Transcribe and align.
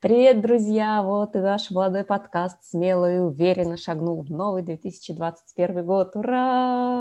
Привет, 0.00 0.42
друзья! 0.42 1.02
Вот 1.02 1.34
и 1.34 1.40
наш 1.40 1.72
молодой 1.72 2.04
подкаст 2.04 2.62
смело 2.62 3.12
и 3.12 3.18
уверенно 3.18 3.76
шагнул 3.76 4.22
в 4.22 4.30
новый 4.30 4.62
2021 4.62 5.84
год. 5.84 6.14
Ура! 6.14 7.00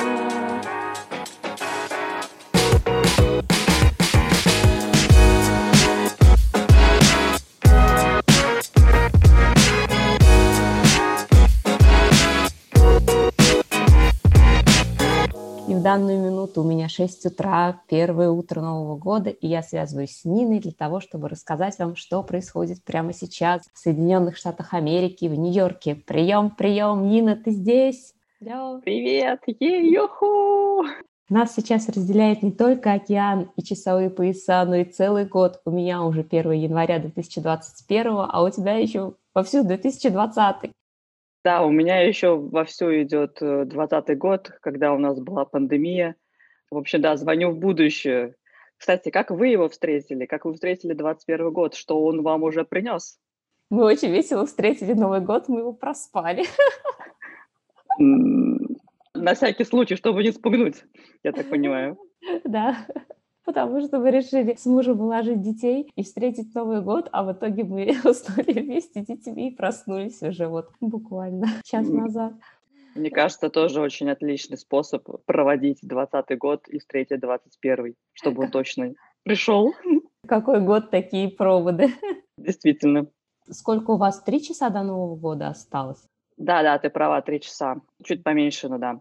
Данную 15.87 16.19
минуту 16.19 16.63
у 16.63 16.65
меня 16.65 16.89
6 16.89 17.27
утра, 17.27 17.81
первое 17.87 18.29
утро 18.29 18.59
Нового 18.59 18.97
года, 18.97 19.29
и 19.29 19.47
я 19.47 19.63
связываюсь 19.63 20.17
с 20.17 20.25
Ниной 20.25 20.59
для 20.59 20.73
того, 20.73 20.99
чтобы 20.99 21.29
рассказать 21.29 21.79
вам, 21.79 21.95
что 21.95 22.23
происходит 22.23 22.83
прямо 22.83 23.13
сейчас 23.13 23.61
в 23.73 23.79
Соединенных 23.79 24.35
Штатах 24.35 24.73
Америки, 24.73 25.29
в 25.29 25.35
Нью-Йорке. 25.35 25.95
Прием, 25.95 26.49
прием, 26.49 27.07
Нина, 27.07 27.37
ты 27.37 27.51
здесь? 27.51 28.13
Алло. 28.45 28.81
Привет, 28.81 29.39
е-йоху! 29.47 30.83
Нас 31.29 31.55
сейчас 31.55 31.87
разделяет 31.87 32.43
не 32.43 32.51
только 32.51 32.91
океан 32.91 33.49
и 33.55 33.63
часовые 33.63 34.09
пояса, 34.09 34.65
но 34.65 34.75
и 34.75 34.83
целый 34.83 35.23
год. 35.23 35.61
У 35.63 35.71
меня 35.71 36.03
уже 36.03 36.19
1 36.19 36.51
января 36.51 36.99
2021, 36.99 38.07
а 38.29 38.43
у 38.43 38.49
тебя 38.49 38.73
еще 38.73 39.13
вовсю 39.33 39.63
2020. 39.63 40.69
Да, 41.43 41.63
у 41.63 41.71
меня 41.71 42.01
еще 42.01 42.35
вовсю 42.37 43.01
идет 43.01 43.41
э, 43.41 43.65
двадцатый 43.65 44.15
год, 44.15 44.51
когда 44.61 44.93
у 44.93 44.97
нас 44.97 45.19
была 45.19 45.45
пандемия. 45.45 46.15
В 46.69 46.77
общем, 46.77 47.01
да, 47.01 47.15
звоню 47.15 47.51
в 47.51 47.57
будущее. 47.57 48.35
Кстати, 48.77 49.09
как 49.09 49.31
вы 49.31 49.47
его 49.47 49.69
встретили? 49.69 50.25
Как 50.25 50.45
вы 50.45 50.53
встретили 50.53 50.93
21 50.93 51.51
год? 51.51 51.73
Что 51.75 52.03
он 52.03 52.21
вам 52.21 52.43
уже 52.43 52.65
принес? 52.65 53.19
Мы 53.69 53.83
очень 53.83 54.11
весело 54.11 54.45
встретили 54.45 54.93
Новый 54.93 55.21
год, 55.21 55.47
мы 55.47 55.59
его 55.59 55.73
проспали. 55.73 56.45
На 57.97 59.33
всякий 59.33 59.63
случай, 59.63 59.95
чтобы 59.95 60.23
не 60.23 60.31
спугнуть, 60.31 60.83
я 61.23 61.31
так 61.31 61.49
понимаю. 61.49 61.97
Да 62.43 62.85
потому 63.47 63.79
что 63.79 63.99
мы 63.99 64.11
решили 64.11 64.55
с 64.55 64.65
мужем 64.65 64.99
уложить 64.99 65.41
детей 65.41 65.89
и 65.95 66.03
встретить 66.03 66.53
Новый 66.53 66.81
год, 66.81 67.07
а 67.13 67.23
в 67.23 67.31
итоге 67.31 67.63
мы 67.63 67.95
уснули 68.03 68.59
вместе 68.59 69.01
с 69.01 69.05
детьми 69.05 69.49
и 69.49 69.55
проснулись 69.55 70.21
уже 70.21 70.47
вот 70.47 70.69
буквально 70.81 71.47
час 71.63 71.87
назад. 71.87 72.33
Мне 72.93 73.09
кажется, 73.09 73.49
тоже 73.49 73.79
очень 73.79 74.09
отличный 74.09 74.57
способ 74.57 75.07
проводить 75.25 75.79
20 75.81 76.37
год 76.37 76.67
и 76.67 76.79
встретить 76.79 77.21
21 77.21 77.95
чтобы 78.13 78.43
он 78.43 78.51
точно 78.51 78.93
пришел. 79.23 79.73
Какой 80.27 80.59
год, 80.59 80.91
такие 80.91 81.29
проводы. 81.29 81.93
Действительно. 82.37 83.07
Сколько 83.49 83.91
у 83.91 83.97
вас? 83.97 84.21
Три 84.23 84.43
часа 84.43 84.69
до 84.69 84.83
Нового 84.83 85.15
года 85.15 85.47
осталось? 85.47 86.03
Да, 86.35 86.63
да, 86.63 86.77
ты 86.79 86.89
права, 86.89 87.21
три 87.21 87.39
часа. 87.39 87.77
Чуть 88.03 88.23
поменьше, 88.23 88.67
но 88.67 88.77
да. 88.77 88.99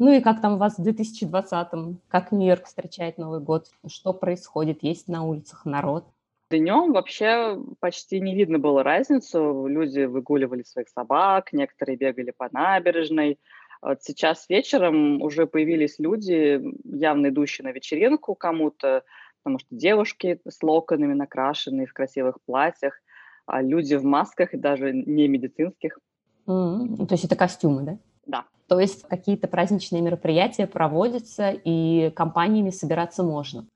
Ну 0.00 0.10
и 0.12 0.22
как 0.22 0.40
там 0.40 0.54
у 0.54 0.56
вас 0.56 0.78
в 0.78 0.82
2020-м? 0.82 2.00
Как 2.08 2.32
Нью-Йорк 2.32 2.64
встречает 2.64 3.18
Новый 3.18 3.40
год? 3.40 3.66
Что 3.86 4.14
происходит? 4.14 4.82
Есть 4.82 5.08
на 5.08 5.24
улицах 5.24 5.66
народ? 5.66 6.06
Днем 6.50 6.92
вообще 6.92 7.62
почти 7.80 8.18
не 8.18 8.34
видно 8.34 8.58
было 8.58 8.82
разницу. 8.82 9.66
Люди 9.66 10.06
выгуливали 10.06 10.62
своих 10.62 10.88
собак, 10.88 11.52
некоторые 11.52 11.98
бегали 11.98 12.32
по 12.34 12.48
набережной. 12.50 13.38
Вот 13.82 14.02
сейчас 14.02 14.48
вечером 14.48 15.20
уже 15.20 15.46
появились 15.46 15.98
люди, 15.98 16.62
явно 16.84 17.28
идущие 17.28 17.66
на 17.66 17.72
вечеринку 17.72 18.34
кому-то, 18.34 19.04
потому 19.42 19.58
что 19.58 19.68
девушки 19.70 20.40
с 20.48 20.62
локонами 20.62 21.12
накрашенные 21.12 21.86
в 21.86 21.92
красивых 21.92 22.38
платьях, 22.46 22.94
а 23.44 23.60
люди 23.60 23.96
в 23.96 24.04
масках 24.04 24.54
и 24.54 24.56
даже 24.56 24.94
не 24.94 25.28
медицинских. 25.28 25.98
Mm-hmm. 26.46 27.06
То 27.06 27.12
есть 27.12 27.26
это 27.26 27.36
костюмы, 27.36 27.82
да? 27.82 27.98
Да. 28.30 28.44
То 28.68 28.78
есть 28.78 29.02
какие-то 29.08 29.48
праздничные 29.48 30.00
мероприятия 30.00 30.66
проводятся, 30.66 31.50
и 31.50 32.10
компаниями 32.14 32.70
собираться 32.70 33.24
можно. 33.24 33.66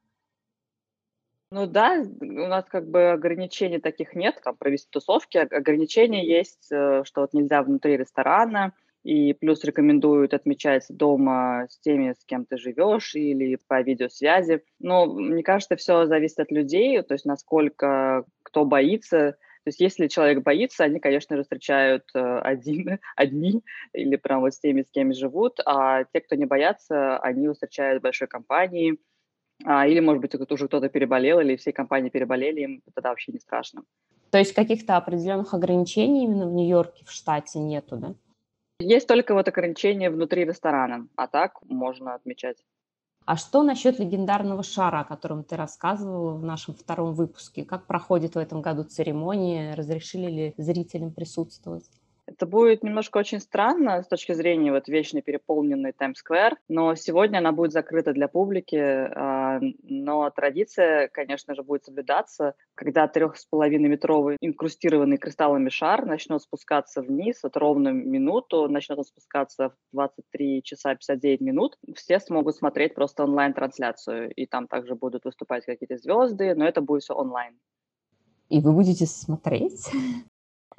Ну 1.50 1.66
да, 1.66 2.04
у 2.20 2.24
нас 2.24 2.64
как 2.66 2.88
бы 2.88 3.10
ограничений 3.10 3.78
таких 3.78 4.14
нет, 4.14 4.40
там 4.42 4.56
провести 4.56 4.88
тусовки, 4.90 5.36
ограничения 5.38 6.26
есть, 6.26 6.70
э, 6.70 7.02
что 7.04 7.22
вот 7.22 7.32
нельзя 7.32 7.62
внутри 7.62 7.96
ресторана, 7.96 8.72
и 9.02 9.34
плюс 9.34 9.62
рекомендуют 9.64 10.32
отмечать 10.32 10.86
дома 10.88 11.66
с 11.68 11.78
теми, 11.78 12.12
с 12.12 12.24
кем 12.24 12.44
ты 12.44 12.56
живешь, 12.56 13.14
или 13.14 13.58
по 13.68 13.80
видеосвязи. 13.82 14.64
Но 14.80 15.06
мне 15.06 15.42
кажется, 15.42 15.76
все 15.76 16.06
зависит 16.06 16.40
от 16.40 16.50
людей, 16.50 17.02
то 17.02 17.14
есть 17.14 17.24
насколько 17.24 18.24
кто 18.42 18.64
боится, 18.64 19.36
то 19.64 19.68
есть 19.68 19.80
если 19.80 20.08
человек 20.08 20.42
боится, 20.42 20.84
они, 20.84 21.00
конечно 21.00 21.36
же, 21.36 21.42
встречают 21.42 22.04
э, 22.14 22.38
один, 22.40 22.98
одни 23.16 23.62
или 23.94 24.16
прям 24.16 24.40
вот 24.40 24.52
с 24.52 24.60
теми, 24.60 24.82
с 24.82 24.90
кем 24.90 25.14
живут, 25.14 25.58
а 25.64 26.04
те, 26.04 26.20
кто 26.20 26.36
не 26.36 26.44
боятся, 26.44 27.16
они 27.18 27.48
встречают 27.48 28.02
большой 28.02 28.28
компании, 28.28 28.98
а, 29.64 29.86
или, 29.86 30.00
может 30.00 30.20
быть, 30.20 30.34
уже 30.34 30.68
кто-то 30.68 30.88
переболел, 30.90 31.40
или 31.40 31.56
все 31.56 31.72
компании 31.72 32.10
переболели, 32.10 32.60
им 32.60 32.82
тогда 32.94 33.08
вообще 33.10 33.32
не 33.32 33.38
страшно. 33.38 33.84
То 34.30 34.38
есть 34.38 34.52
каких-то 34.52 34.96
определенных 34.96 35.54
ограничений 35.54 36.24
именно 36.24 36.46
в 36.46 36.52
Нью-Йорке, 36.52 37.04
в 37.06 37.10
штате 37.10 37.58
нету, 37.58 37.96
да? 37.96 38.14
Есть 38.80 39.06
только 39.06 39.32
вот 39.32 39.48
ограничения 39.48 40.10
внутри 40.10 40.44
ресторана, 40.44 41.08
а 41.16 41.28
так 41.28 41.62
можно 41.62 42.14
отмечать. 42.14 42.58
А 43.26 43.36
что 43.36 43.62
насчет 43.62 43.98
легендарного 43.98 44.62
шара, 44.62 45.00
о 45.00 45.04
котором 45.04 45.44
ты 45.44 45.56
рассказывала 45.56 46.34
в 46.34 46.42
нашем 46.42 46.74
втором 46.74 47.14
выпуске? 47.14 47.64
Как 47.64 47.86
проходит 47.86 48.34
в 48.34 48.38
этом 48.38 48.60
году 48.60 48.84
церемония? 48.84 49.74
Разрешили 49.74 50.30
ли 50.30 50.54
зрителям 50.58 51.12
присутствовать? 51.12 51.90
Это 52.26 52.46
будет 52.46 52.82
немножко 52.82 53.18
очень 53.18 53.38
странно 53.38 54.02
с 54.02 54.08
точки 54.08 54.32
зрения 54.32 54.72
вот 54.72 54.88
вечно 54.88 55.20
переполненной 55.20 55.92
Таймс-сквер, 55.92 56.56
но 56.68 56.94
сегодня 56.94 57.38
она 57.38 57.52
будет 57.52 57.72
закрыта 57.72 58.12
для 58.12 58.28
публики, 58.28 58.76
а, 58.76 59.60
но 59.82 60.30
традиция, 60.30 61.08
конечно 61.08 61.54
же, 61.54 61.62
будет 61.62 61.84
соблюдаться, 61.84 62.54
когда 62.74 63.08
трех 63.08 63.36
с 63.36 63.44
половиной 63.44 63.90
метровый 63.90 64.38
инкрустированный 64.40 65.18
кристаллами 65.18 65.68
шар 65.68 66.06
начнет 66.06 66.40
спускаться 66.40 67.02
вниз 67.02 67.40
вот 67.42 67.56
ровно 67.58 67.90
минуту, 67.90 68.68
начнет 68.68 68.98
он 68.98 69.04
спускаться 69.04 69.70
в 69.70 69.74
23 69.92 70.62
часа 70.62 70.94
59 70.94 71.40
минут, 71.42 71.78
все 71.94 72.20
смогут 72.20 72.56
смотреть 72.56 72.94
просто 72.94 73.24
онлайн-трансляцию, 73.24 74.32
и 74.32 74.46
там 74.46 74.66
также 74.66 74.94
будут 74.94 75.26
выступать 75.26 75.66
какие-то 75.66 75.98
звезды, 75.98 76.54
но 76.54 76.66
это 76.66 76.80
будет 76.80 77.02
все 77.02 77.14
онлайн. 77.14 77.58
И 78.48 78.60
вы 78.60 78.72
будете 78.72 79.06
смотреть? 79.06 79.90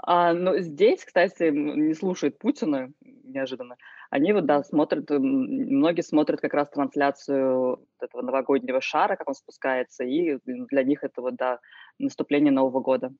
А, 0.07 0.33
но 0.33 0.59
здесь, 0.59 1.03
кстати, 1.03 1.49
не 1.51 1.95
слушают 1.95 2.38
Путина, 2.38 2.91
неожиданно. 3.01 3.75
Они 4.11 4.33
вот, 4.33 4.45
да, 4.45 4.63
смотрят, 4.63 5.09
многие 5.09 6.03
смотрят 6.03 6.39
как 6.39 6.53
раз 6.53 6.69
трансляцию 6.69 7.83
этого 7.99 8.21
новогоднего 8.21 8.81
шара, 8.81 9.16
как 9.16 9.27
он 9.27 9.33
спускается, 9.33 10.03
и 10.03 10.38
для 10.45 10.83
них 10.83 11.03
это 11.03 11.21
вот, 11.21 11.35
да, 11.35 11.59
наступление 11.97 12.51
Нового 12.51 12.81
года. 12.81 13.11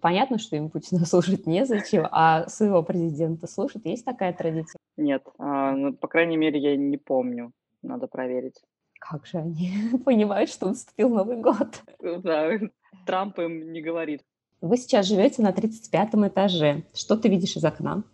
Понятно, 0.00 0.38
что 0.38 0.54
им 0.54 0.70
Путина 0.70 1.04
слушать 1.06 1.46
незачем, 1.46 2.06
а 2.12 2.48
своего 2.48 2.84
президента 2.84 3.48
слушать. 3.48 3.82
Есть 3.84 4.04
такая 4.04 4.32
традиция? 4.32 4.78
Нет, 4.96 5.24
а, 5.38 5.72
ну, 5.72 5.92
по 5.92 6.06
крайней 6.06 6.36
мере, 6.36 6.60
я 6.60 6.76
не 6.76 6.98
помню. 6.98 7.50
Надо 7.82 8.06
проверить. 8.06 8.62
Как 9.00 9.26
же 9.26 9.38
они 9.38 9.72
понимают, 10.04 10.50
что 10.50 10.68
наступил 10.68 11.08
Новый 11.08 11.36
год? 11.36 11.82
Да, 12.00 12.48
Трамп 13.06 13.40
им 13.40 13.72
не 13.72 13.80
говорит. 13.80 14.22
Вы 14.62 14.76
сейчас 14.76 15.08
живете 15.08 15.42
на 15.42 15.52
35 15.52 16.14
этаже. 16.28 16.84
Что 16.94 17.16
ты 17.16 17.28
видишь 17.28 17.56
из 17.56 17.64
окна? 17.64 18.04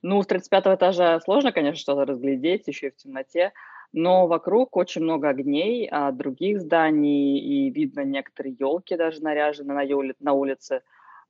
Ну, 0.00 0.22
с 0.22 0.26
35 0.26 0.66
этажа 0.68 1.20
сложно, 1.20 1.52
конечно, 1.52 1.78
что-то 1.78 2.06
разглядеть, 2.06 2.66
еще 2.68 2.86
и 2.86 2.90
в 2.90 2.96
темноте, 2.96 3.52
но 3.92 4.26
вокруг 4.28 4.74
очень 4.78 5.02
много 5.02 5.28
огней, 5.28 5.88
а 5.92 6.10
других 6.10 6.62
зданий, 6.62 7.38
и 7.38 7.70
видно 7.70 8.00
некоторые 8.00 8.56
елки 8.58 8.96
даже 8.96 9.22
наряжены 9.22 9.74
на, 9.74 9.82
юли, 9.82 10.14
на 10.20 10.32
улице. 10.32 10.80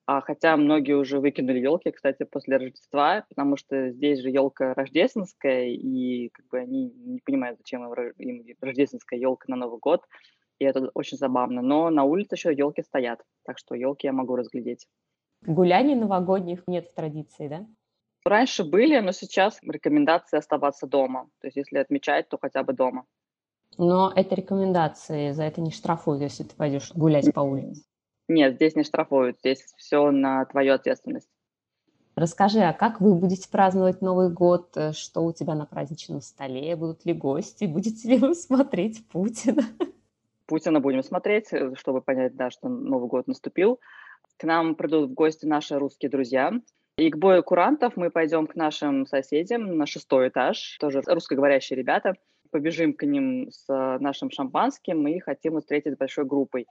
А, 0.06 0.20
хотя 0.20 0.56
многие 0.56 0.92
уже 0.92 1.18
выкинули 1.18 1.58
елки, 1.58 1.90
кстати, 1.90 2.22
после 2.22 2.58
Рождества, 2.58 3.24
потому 3.28 3.56
что 3.56 3.90
здесь 3.90 4.20
же 4.20 4.30
елка 4.30 4.72
рождественская, 4.74 5.66
и 5.66 6.28
как 6.28 6.46
бы 6.46 6.58
они 6.58 6.92
не 6.94 7.18
понимают, 7.18 7.58
зачем 7.58 7.92
им 7.92 8.44
рождественская 8.60 9.18
елка 9.18 9.46
на 9.48 9.56
Новый 9.56 9.80
год 9.80 10.02
и 10.58 10.64
это 10.64 10.90
очень 10.94 11.18
забавно. 11.18 11.62
Но 11.62 11.90
на 11.90 12.04
улице 12.04 12.34
еще 12.34 12.52
елки 12.52 12.82
стоят, 12.82 13.22
так 13.44 13.58
что 13.58 13.74
елки 13.74 14.06
я 14.06 14.12
могу 14.12 14.36
разглядеть. 14.36 14.86
Гуляний 15.42 15.94
новогодних 15.94 16.62
нет 16.66 16.88
в 16.88 16.94
традиции, 16.94 17.48
да? 17.48 17.66
Раньше 18.24 18.64
были, 18.64 18.98
но 18.98 19.12
сейчас 19.12 19.58
рекомендация 19.62 20.38
оставаться 20.38 20.86
дома. 20.86 21.28
То 21.40 21.46
есть 21.46 21.56
если 21.56 21.78
отмечать, 21.78 22.28
то 22.28 22.38
хотя 22.40 22.64
бы 22.64 22.72
дома. 22.72 23.04
Но 23.78 24.12
это 24.14 24.34
рекомендации, 24.34 25.32
за 25.32 25.44
это 25.44 25.60
не 25.60 25.70
штрафуют, 25.70 26.22
если 26.22 26.44
ты 26.44 26.56
пойдешь 26.56 26.92
гулять 26.94 27.32
по 27.32 27.40
улице. 27.40 27.84
Нет, 28.28 28.54
здесь 28.54 28.74
не 28.74 28.82
штрафуют, 28.82 29.38
здесь 29.38 29.62
все 29.76 30.10
на 30.10 30.44
твою 30.46 30.74
ответственность. 30.74 31.28
Расскажи, 32.16 32.60
а 32.60 32.72
как 32.72 33.00
вы 33.00 33.14
будете 33.14 33.48
праздновать 33.48 34.00
Новый 34.00 34.30
год? 34.30 34.74
Что 34.92 35.20
у 35.20 35.32
тебя 35.32 35.54
на 35.54 35.66
праздничном 35.66 36.22
столе? 36.22 36.74
Будут 36.74 37.04
ли 37.04 37.12
гости? 37.12 37.66
Будете 37.66 38.08
ли 38.08 38.18
вы 38.18 38.34
смотреть 38.34 39.06
Путина? 39.08 39.62
Путина 40.46 40.80
будем 40.80 41.02
смотреть, 41.02 41.52
э, 41.52 41.74
чтобы 41.74 42.00
понять, 42.00 42.36
да, 42.36 42.50
что 42.50 42.68
Новый 42.68 43.08
год 43.08 43.26
наступил. 43.26 43.80
К 44.38 44.44
нам 44.44 44.74
придут 44.74 45.10
в 45.10 45.14
гости 45.14 45.46
наши 45.46 45.78
русские 45.78 46.10
друзья. 46.10 46.52
И 46.98 47.10
к 47.10 47.16
бою 47.16 47.42
курантов 47.42 47.96
мы 47.96 48.10
пойдем 48.10 48.46
к 48.46 48.54
нашим 48.54 49.06
соседям 49.06 49.76
на 49.76 49.86
шестой 49.86 50.28
этаж, 50.28 50.78
тоже 50.78 51.02
русскоговорящие 51.06 51.76
ребята. 51.76 52.14
Побежим 52.50 52.94
к 52.94 53.04
ним 53.04 53.50
с 53.50 53.66
нашим 53.68 54.30
шампанским 54.30 55.06
и 55.06 55.18
хотим 55.18 55.60
встретить 55.60 55.98
большой 55.98 56.24
группой. 56.24 56.66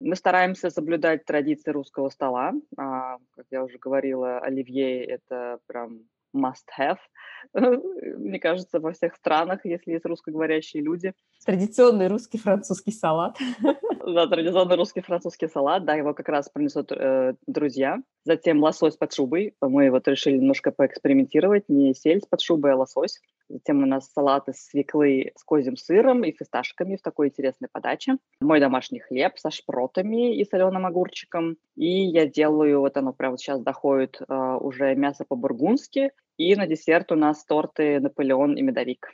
Мы 0.00 0.16
стараемся 0.16 0.68
соблюдать 0.68 1.24
традиции 1.24 1.70
русского 1.70 2.08
стола. 2.08 2.52
А, 2.76 3.18
как 3.30 3.46
я 3.50 3.62
уже 3.64 3.78
говорила, 3.78 4.40
оливье– 4.40 5.04
это 5.06 5.58
прям 5.66 6.02
must-have, 6.34 6.98
мне 7.54 8.38
кажется, 8.38 8.80
во 8.80 8.92
всех 8.92 9.14
странах, 9.14 9.60
если 9.64 9.92
есть 9.92 10.04
русскоговорящие 10.04 10.82
люди. 10.82 11.14
Традиционный 11.44 12.08
русский 12.08 12.38
французский 12.38 12.92
салат. 12.92 13.36
Да, 14.04 14.26
традиционный 14.26 14.76
русский 14.76 15.00
французский 15.00 15.48
салат, 15.48 15.84
да, 15.84 15.94
его 15.94 16.12
как 16.12 16.28
раз 16.28 16.48
принесут 16.48 16.90
э, 16.90 17.34
друзья. 17.46 17.98
Затем 18.24 18.60
лосось 18.60 18.96
под 18.96 19.12
шубой. 19.12 19.54
Мы 19.60 19.90
вот 19.90 20.08
решили 20.08 20.38
немножко 20.38 20.72
поэкспериментировать, 20.72 21.68
не 21.68 21.94
сельдь 21.94 22.28
под 22.28 22.40
шубой, 22.40 22.72
а 22.72 22.76
лосось. 22.76 23.20
Затем 23.48 23.82
у 23.82 23.86
нас 23.86 24.10
салат 24.10 24.48
из 24.48 24.64
свеклы 24.64 25.32
с 25.36 25.44
козьим 25.44 25.76
сыром 25.76 26.24
и 26.24 26.32
фисташками 26.32 26.96
в 26.96 27.02
такой 27.02 27.28
интересной 27.28 27.68
подаче. 27.70 28.16
Мой 28.40 28.60
домашний 28.60 29.00
хлеб 29.00 29.38
со 29.38 29.50
шпротами 29.50 30.36
и 30.36 30.44
соленым 30.44 30.86
огурчиком. 30.86 31.56
И 31.76 32.06
я 32.06 32.26
делаю, 32.26 32.80
вот 32.80 32.96
оно 32.96 33.12
прямо 33.12 33.38
сейчас 33.38 33.60
доходит, 33.60 34.20
э, 34.20 34.56
уже 34.60 34.94
мясо 34.96 35.24
по-бургундски. 35.28 36.10
И 36.38 36.56
на 36.56 36.66
десерт 36.66 37.12
у 37.12 37.14
нас 37.14 37.44
торты 37.44 38.00
Наполеон 38.00 38.56
и 38.56 38.62
медовик. 38.62 39.12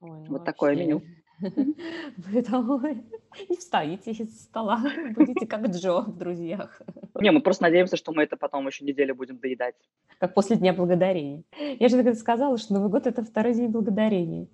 Ой, 0.00 0.10
ну 0.10 0.16
вот 0.18 0.28
вообще. 0.30 0.44
такое 0.44 0.76
меню. 0.76 1.02
Вы 1.40 3.04
не 3.48 3.56
встанете 3.56 4.10
из 4.10 4.42
стола, 4.42 4.82
будете 5.14 5.46
как 5.46 5.66
Джо 5.68 6.00
в 6.00 6.16
«Друзьях». 6.16 6.82
Не, 7.14 7.30
мы 7.30 7.40
просто 7.40 7.64
надеемся, 7.64 7.96
что 7.96 8.12
мы 8.12 8.24
это 8.24 8.36
потом 8.36 8.66
еще 8.66 8.84
неделю 8.84 9.14
будем 9.14 9.38
доедать. 9.38 9.74
Как 10.18 10.34
после 10.34 10.56
Дня 10.56 10.72
Благодарения. 10.72 11.44
Я 11.58 11.88
же 11.88 11.96
тогда 11.96 12.14
сказала, 12.14 12.58
что 12.58 12.74
Новый 12.74 12.90
год– 12.90 13.06
это 13.06 13.22
второй 13.22 13.54
день 13.54 13.68
Благодарения. 13.68 14.48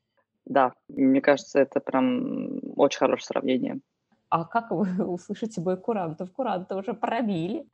Да, 0.44 0.75
мне 0.88 1.20
кажется, 1.20 1.60
это 1.60 1.81
прям 1.81 2.60
очень 2.76 2.98
хорошее 2.98 3.26
сравнение. 3.26 3.80
А 4.28 4.44
как 4.44 4.70
вы 4.70 5.04
услышите 5.06 5.60
бой 5.60 5.76
курантов? 5.76 6.32
Куранты 6.32 6.75
уже 6.75 6.92
пробили. 6.92 7.66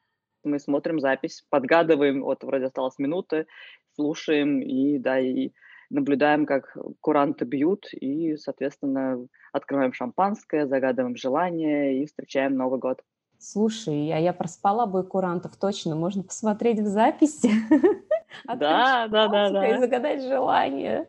Мы 0.45 0.59
смотрим 0.59 1.01
запись, 1.01 1.45
подгадываем, 1.51 2.23
вот 2.23 2.45
вроде 2.45 2.67
осталась 2.67 2.99
минута, 2.99 3.47
слушаем 3.95 4.63
и, 4.63 4.99
да, 4.99 5.19
и 5.19 5.51
наблюдаем, 5.91 6.47
как 6.47 6.77
куранты 7.01 7.45
бьют, 7.45 7.87
и, 7.93 8.37
соответственно, 8.37 9.27
открываем 9.53 9.93
шампанское, 9.93 10.67
загадываем 10.67 11.17
желание 11.17 12.03
и 12.03 12.07
встречаем 12.07 12.57
Новый 12.57 12.79
год. 12.79 13.03
Слушай, 13.39 14.13
а 14.13 14.19
я 14.19 14.33
проспала 14.33 14.87
бы 14.87 15.03
курантов, 15.03 15.57
точно, 15.57 15.97
можно 15.97 16.23
посмотреть 16.23 16.81
в 16.81 16.87
записи. 16.87 17.51
Да, 18.45 19.09
да, 19.09 19.29
да, 19.29 19.51
да. 19.51 19.69
И 19.69 19.79
загадать 19.79 20.23
желание. 20.23 21.09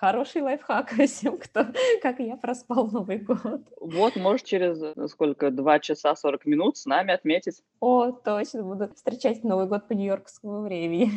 Хороший 0.00 0.42
лайфхак 0.42 0.90
всем, 1.06 1.38
кто, 1.38 1.66
как 2.02 2.20
я, 2.20 2.36
проспал 2.36 2.88
Новый 2.88 3.18
год. 3.18 3.62
Вот, 3.80 4.16
может, 4.16 4.44
через 4.44 4.82
э, 4.82 5.08
сколько, 5.08 5.50
два 5.50 5.78
часа 5.78 6.14
40 6.14 6.44
минут 6.44 6.76
с 6.76 6.84
нами 6.84 7.14
отметить. 7.14 7.62
О, 7.80 8.10
точно, 8.10 8.62
буду 8.62 8.92
встречать 8.94 9.42
Новый 9.42 9.66
год 9.66 9.88
по 9.88 9.94
нью-йоркскому 9.94 10.62
времени. 10.62 11.10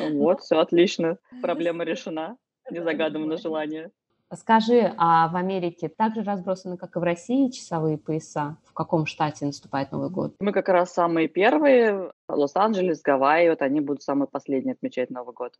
Ну 0.00 0.18
вот, 0.18 0.40
все 0.40 0.58
отлично, 0.58 1.18
проблема 1.40 1.84
решена, 1.84 2.36
незагадывано 2.70 3.36
желание. 3.36 3.90
Скажи, 4.32 4.92
а 4.96 5.28
в 5.28 5.34
Америке 5.34 5.88
также 5.88 6.22
разбросаны, 6.22 6.76
как 6.76 6.94
и 6.94 7.00
в 7.00 7.02
России, 7.02 7.50
часовые 7.50 7.98
пояса? 7.98 8.58
В 8.64 8.72
каком 8.72 9.06
штате 9.06 9.44
наступает 9.44 9.90
Новый 9.90 10.08
год? 10.08 10.34
Мы 10.38 10.52
как 10.52 10.68
раз 10.68 10.92
самые 10.92 11.26
первые. 11.26 12.12
Лос-Анджелес, 12.28 13.02
Гавайи, 13.02 13.48
вот 13.48 13.60
они 13.62 13.80
будут 13.80 14.02
самые 14.02 14.28
последние 14.28 14.74
отмечать 14.74 15.10
Новый 15.10 15.34
год. 15.34 15.54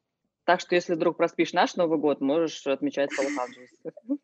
Так 0.45 0.61
что, 0.61 0.75
если 0.75 0.95
вдруг 0.95 1.17
проспишь 1.17 1.53
наш 1.53 1.77
Новый 1.77 1.99
год, 1.99 2.21
можешь 2.21 2.67
отмечать 2.67 3.13
с 3.13 3.19
Лос-Анджелесом. 3.19 4.19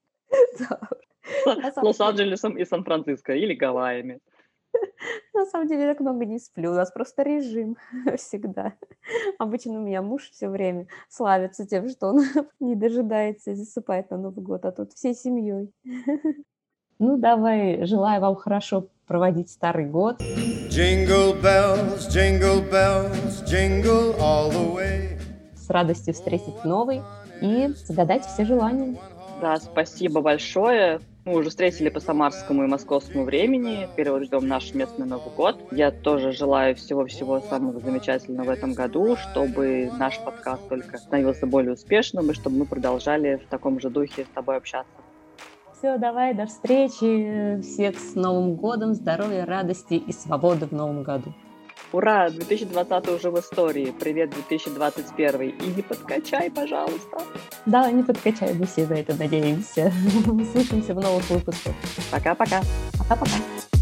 Лос-Анджелесом 1.82 2.58
и 2.58 2.64
Сан-Франциско 2.64 3.34
или 3.34 3.54
Гавайями. 3.54 4.20
На 5.34 5.46
самом 5.46 5.68
деле, 5.68 5.86
так 5.86 6.00
много 6.00 6.24
не 6.24 6.38
сплю. 6.38 6.70
У 6.70 6.74
нас 6.74 6.90
просто 6.90 7.22
режим 7.22 7.76
всегда. 8.16 8.74
Обычно 9.38 9.78
у 9.78 9.82
меня 9.82 10.02
муж 10.02 10.30
все 10.30 10.48
время 10.48 10.86
славится 11.08 11.66
тем, 11.66 11.88
что 11.88 12.08
он 12.08 12.24
не 12.60 12.74
дожидается 12.74 13.52
и 13.52 13.54
засыпает 13.54 14.10
на 14.10 14.18
Новый 14.18 14.44
год, 14.44 14.64
а 14.64 14.72
тут 14.72 14.92
всей 14.92 15.14
семьей. 15.14 15.72
Ну, 16.98 17.18
давай, 17.18 17.84
желаю 17.84 18.22
вам 18.22 18.36
хорошо 18.36 18.88
проводить 19.06 19.50
старый 19.50 19.86
год. 19.86 20.20
Jingle 20.70 21.40
bells, 21.42 22.08
jingle 22.08 22.62
bells, 22.70 23.42
jingle 23.46 24.14
all 24.18 24.50
the 24.50 24.74
way 24.74 25.15
с 25.66 25.70
радостью 25.70 26.14
встретить 26.14 26.64
новый 26.64 27.02
и 27.40 27.68
загадать 27.86 28.24
все 28.24 28.44
желания. 28.44 28.96
Да, 29.40 29.56
спасибо 29.56 30.20
большое. 30.20 31.00
Мы 31.24 31.38
уже 31.38 31.50
встретили 31.50 31.88
по 31.88 31.98
самарскому 31.98 32.64
и 32.64 32.66
московскому 32.68 33.24
времени. 33.24 33.88
Теперь 33.92 34.10
вот 34.10 34.22
ждем 34.22 34.46
наш 34.46 34.72
местный 34.74 35.06
Новый 35.06 35.34
год. 35.34 35.58
Я 35.72 35.90
тоже 35.90 36.30
желаю 36.30 36.76
всего-всего 36.76 37.40
самого 37.40 37.80
замечательного 37.80 38.46
в 38.46 38.50
этом 38.50 38.74
году, 38.74 39.16
чтобы 39.16 39.90
наш 39.98 40.20
подкаст 40.20 40.68
только 40.68 40.98
становился 40.98 41.46
более 41.46 41.72
успешным 41.72 42.30
и 42.30 42.34
чтобы 42.34 42.58
мы 42.58 42.64
продолжали 42.64 43.42
в 43.44 43.48
таком 43.48 43.80
же 43.80 43.90
духе 43.90 44.24
с 44.24 44.34
тобой 44.34 44.56
общаться. 44.56 44.92
Все, 45.76 45.98
давай, 45.98 46.32
до 46.32 46.46
встречи. 46.46 47.60
Всех 47.60 47.98
с 47.98 48.14
Новым 48.14 48.54
годом, 48.54 48.94
здоровья, 48.94 49.44
радости 49.44 49.94
и 49.94 50.12
свободы 50.12 50.66
в 50.66 50.72
Новом 50.72 51.02
году. 51.02 51.34
Ура, 51.96 52.28
2020 52.28 53.08
уже 53.08 53.30
в 53.30 53.40
истории. 53.40 53.90
Привет, 53.98 54.28
2021. 54.28 55.48
И 55.48 55.66
не 55.76 55.80
подкачай, 55.80 56.50
пожалуйста. 56.50 57.22
Да, 57.64 57.90
не 57.90 58.02
подкачай, 58.02 58.52
мы 58.52 58.66
все 58.66 58.84
за 58.84 58.96
это 58.96 59.14
надеемся. 59.14 59.90
Услышимся 60.26 60.92
в 60.92 61.00
новых 61.00 61.26
выпусках. 61.30 61.72
Пока-пока. 62.10 62.60
Пока-пока. 62.98 63.75